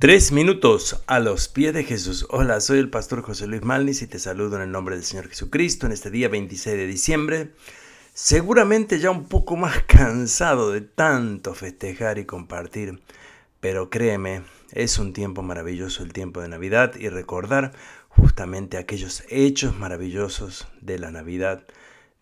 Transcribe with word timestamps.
Tres 0.00 0.30
minutos 0.30 1.02
a 1.08 1.18
los 1.18 1.48
pies 1.48 1.74
de 1.74 1.82
Jesús. 1.82 2.24
Hola, 2.30 2.60
soy 2.60 2.78
el 2.78 2.88
pastor 2.88 3.20
José 3.20 3.48
Luis 3.48 3.64
Malnis 3.64 4.00
y 4.00 4.06
te 4.06 4.20
saludo 4.20 4.54
en 4.54 4.62
el 4.62 4.70
nombre 4.70 4.94
del 4.94 5.02
Señor 5.02 5.28
Jesucristo 5.28 5.86
en 5.86 5.92
este 5.92 6.12
día 6.12 6.28
26 6.28 6.76
de 6.76 6.86
diciembre. 6.86 7.50
Seguramente 8.14 9.00
ya 9.00 9.10
un 9.10 9.24
poco 9.24 9.56
más 9.56 9.82
cansado 9.88 10.70
de 10.70 10.82
tanto 10.82 11.52
festejar 11.52 12.18
y 12.18 12.26
compartir, 12.26 13.02
pero 13.58 13.90
créeme, 13.90 14.44
es 14.70 15.00
un 15.00 15.12
tiempo 15.12 15.42
maravilloso 15.42 16.04
el 16.04 16.12
tiempo 16.12 16.42
de 16.42 16.48
Navidad 16.48 16.94
y 16.94 17.08
recordar 17.08 17.72
justamente 18.08 18.76
aquellos 18.76 19.24
hechos 19.28 19.76
maravillosos 19.76 20.68
de 20.80 21.00
la 21.00 21.10
Navidad 21.10 21.64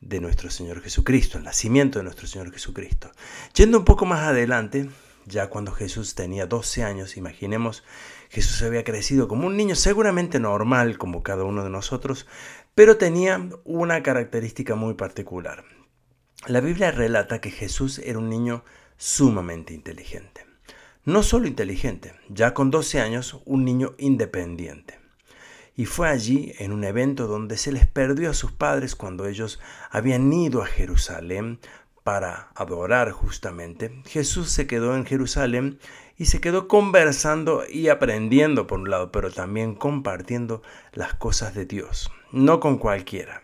de 0.00 0.20
nuestro 0.22 0.48
Señor 0.48 0.80
Jesucristo, 0.80 1.36
el 1.36 1.44
nacimiento 1.44 1.98
de 1.98 2.04
nuestro 2.04 2.26
Señor 2.26 2.50
Jesucristo. 2.52 3.12
Yendo 3.52 3.76
un 3.76 3.84
poco 3.84 4.06
más 4.06 4.22
adelante, 4.22 4.88
ya 5.26 5.48
cuando 5.50 5.72
Jesús 5.72 6.14
tenía 6.14 6.46
12 6.46 6.84
años, 6.84 7.16
imaginemos, 7.16 7.84
Jesús 8.30 8.62
había 8.62 8.84
crecido 8.84 9.28
como 9.28 9.46
un 9.46 9.56
niño 9.56 9.74
seguramente 9.74 10.40
normal 10.40 10.98
como 10.98 11.22
cada 11.22 11.44
uno 11.44 11.64
de 11.64 11.70
nosotros, 11.70 12.26
pero 12.74 12.96
tenía 12.96 13.48
una 13.64 14.02
característica 14.02 14.76
muy 14.76 14.94
particular. 14.94 15.64
La 16.46 16.60
Biblia 16.60 16.92
relata 16.92 17.40
que 17.40 17.50
Jesús 17.50 17.98
era 17.98 18.18
un 18.18 18.30
niño 18.30 18.64
sumamente 18.96 19.74
inteligente. 19.74 20.46
No 21.04 21.22
solo 21.22 21.46
inteligente, 21.46 22.14
ya 22.28 22.54
con 22.54 22.70
12 22.70 23.00
años, 23.00 23.40
un 23.44 23.64
niño 23.64 23.94
independiente. 23.98 25.00
Y 25.74 25.84
fue 25.84 26.08
allí, 26.08 26.54
en 26.58 26.72
un 26.72 26.84
evento 26.84 27.26
donde 27.26 27.56
se 27.56 27.70
les 27.70 27.86
perdió 27.86 28.30
a 28.30 28.34
sus 28.34 28.52
padres 28.52 28.96
cuando 28.96 29.26
ellos 29.26 29.60
habían 29.90 30.32
ido 30.32 30.62
a 30.62 30.66
Jerusalén 30.66 31.60
para 32.06 32.52
adorar 32.54 33.10
justamente, 33.10 34.00
Jesús 34.06 34.48
se 34.50 34.68
quedó 34.68 34.94
en 34.94 35.06
Jerusalén 35.06 35.80
y 36.16 36.26
se 36.26 36.40
quedó 36.40 36.68
conversando 36.68 37.64
y 37.68 37.88
aprendiendo 37.88 38.68
por 38.68 38.78
un 38.78 38.90
lado, 38.90 39.10
pero 39.10 39.32
también 39.32 39.74
compartiendo 39.74 40.62
las 40.92 41.14
cosas 41.14 41.56
de 41.56 41.66
Dios, 41.66 42.08
no 42.30 42.60
con 42.60 42.78
cualquiera, 42.78 43.42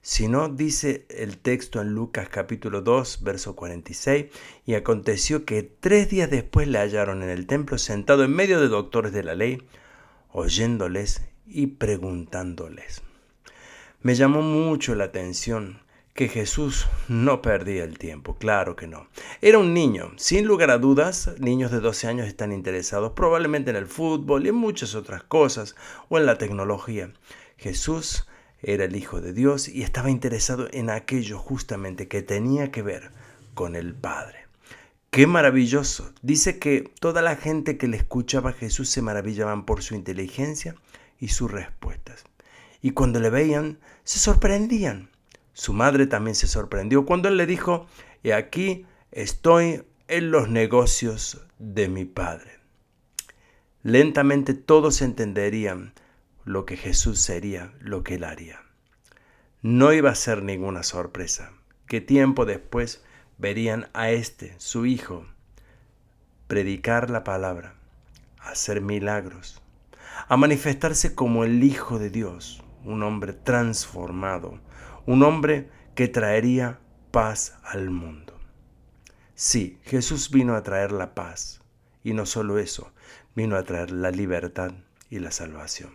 sino 0.00 0.48
dice 0.48 1.06
el 1.10 1.38
texto 1.38 1.80
en 1.80 1.88
Lucas 1.88 2.28
capítulo 2.28 2.82
2, 2.82 3.24
verso 3.24 3.56
46, 3.56 4.26
y 4.64 4.74
aconteció 4.74 5.44
que 5.44 5.64
tres 5.64 6.08
días 6.08 6.30
después 6.30 6.68
le 6.68 6.78
hallaron 6.78 7.24
en 7.24 7.30
el 7.30 7.48
templo 7.48 7.78
sentado 7.78 8.22
en 8.22 8.30
medio 8.30 8.60
de 8.60 8.68
doctores 8.68 9.12
de 9.12 9.24
la 9.24 9.34
ley, 9.34 9.66
oyéndoles 10.30 11.22
y 11.48 11.66
preguntándoles. 11.66 13.02
Me 14.02 14.14
llamó 14.14 14.40
mucho 14.40 14.94
la 14.94 15.06
atención 15.06 15.82
que 16.14 16.28
Jesús 16.28 16.86
no 17.08 17.42
perdía 17.42 17.82
el 17.82 17.98
tiempo, 17.98 18.36
claro 18.36 18.76
que 18.76 18.86
no. 18.86 19.08
Era 19.42 19.58
un 19.58 19.74
niño, 19.74 20.12
sin 20.16 20.46
lugar 20.46 20.70
a 20.70 20.78
dudas, 20.78 21.32
niños 21.40 21.72
de 21.72 21.80
12 21.80 22.06
años 22.06 22.28
están 22.28 22.52
interesados 22.52 23.14
probablemente 23.16 23.70
en 23.70 23.76
el 23.76 23.86
fútbol 23.86 24.46
y 24.46 24.50
en 24.50 24.54
muchas 24.54 24.94
otras 24.94 25.24
cosas, 25.24 25.74
o 26.08 26.16
en 26.16 26.26
la 26.26 26.38
tecnología. 26.38 27.12
Jesús 27.56 28.28
era 28.62 28.84
el 28.84 28.94
Hijo 28.94 29.20
de 29.20 29.32
Dios 29.32 29.66
y 29.68 29.82
estaba 29.82 30.08
interesado 30.08 30.68
en 30.70 30.88
aquello 30.88 31.36
justamente 31.40 32.06
que 32.06 32.22
tenía 32.22 32.70
que 32.70 32.82
ver 32.82 33.10
con 33.54 33.74
el 33.74 33.92
Padre. 33.92 34.46
Qué 35.10 35.26
maravilloso. 35.26 36.12
Dice 36.22 36.60
que 36.60 36.92
toda 37.00 37.22
la 37.22 37.34
gente 37.34 37.76
que 37.76 37.88
le 37.88 37.96
escuchaba 37.96 38.50
a 38.50 38.54
Jesús 38.54 38.88
se 38.88 39.02
maravillaban 39.02 39.64
por 39.64 39.82
su 39.82 39.96
inteligencia 39.96 40.76
y 41.18 41.28
sus 41.28 41.50
respuestas. 41.50 42.22
Y 42.82 42.92
cuando 42.92 43.18
le 43.18 43.30
veían, 43.30 43.80
se 44.04 44.20
sorprendían 44.20 45.10
su 45.54 45.72
madre 45.72 46.06
también 46.06 46.34
se 46.34 46.48
sorprendió 46.48 47.06
cuando 47.06 47.28
él 47.28 47.36
le 47.36 47.46
dijo, 47.46 47.86
y 48.22 48.32
aquí 48.32 48.86
estoy 49.12 49.84
en 50.08 50.30
los 50.30 50.50
negocios 50.50 51.46
de 51.58 51.88
mi 51.88 52.04
padre. 52.04 52.58
Lentamente 53.82 54.54
todos 54.54 55.00
entenderían 55.00 55.94
lo 56.44 56.66
que 56.66 56.76
Jesús 56.76 57.20
sería, 57.20 57.72
lo 57.80 58.02
que 58.02 58.16
él 58.16 58.24
haría. 58.24 58.60
No 59.62 59.92
iba 59.92 60.10
a 60.10 60.14
ser 60.14 60.42
ninguna 60.42 60.82
sorpresa, 60.82 61.52
que 61.86 62.00
tiempo 62.00 62.44
después 62.44 63.04
verían 63.38 63.88
a 63.94 64.10
este, 64.10 64.54
su 64.58 64.86
hijo, 64.86 65.26
predicar 66.48 67.10
la 67.10 67.24
palabra, 67.24 67.74
hacer 68.40 68.80
milagros, 68.80 69.62
a 70.28 70.36
manifestarse 70.36 71.14
como 71.14 71.44
el 71.44 71.62
Hijo 71.62 71.98
de 71.98 72.10
Dios, 72.10 72.62
un 72.84 73.02
hombre 73.02 73.32
transformado, 73.32 74.60
un 75.06 75.22
hombre 75.22 75.68
que 75.94 76.08
traería 76.08 76.80
paz 77.10 77.56
al 77.64 77.90
mundo. 77.90 78.38
Sí, 79.34 79.78
Jesús 79.82 80.30
vino 80.30 80.54
a 80.54 80.62
traer 80.62 80.92
la 80.92 81.14
paz, 81.14 81.60
y 82.02 82.12
no 82.12 82.26
solo 82.26 82.58
eso, 82.58 82.92
vino 83.34 83.56
a 83.56 83.64
traer 83.64 83.90
la 83.90 84.10
libertad 84.10 84.72
y 85.10 85.18
la 85.18 85.30
salvación. 85.30 85.90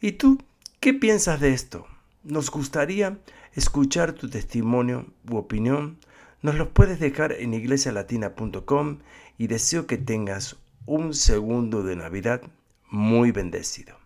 ¿Y 0.00 0.12
tú 0.12 0.38
qué 0.80 0.94
piensas 0.94 1.40
de 1.40 1.52
esto? 1.52 1.86
Nos 2.22 2.50
gustaría 2.50 3.18
escuchar 3.54 4.12
tu 4.12 4.28
testimonio 4.28 5.06
u 5.28 5.36
opinión. 5.36 5.98
Nos 6.42 6.54
los 6.54 6.68
puedes 6.68 7.00
dejar 7.00 7.32
en 7.32 7.54
iglesialatina.com 7.54 8.98
y 9.36 9.46
deseo 9.48 9.86
que 9.86 9.98
tengas 9.98 10.56
un 10.86 11.14
segundo 11.14 11.82
de 11.82 11.96
Navidad 11.96 12.42
muy 12.90 13.32
bendecido. 13.32 13.96